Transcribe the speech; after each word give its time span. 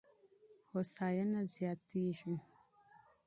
هوساينه 0.71 1.39
زياتېږي. 1.53 2.33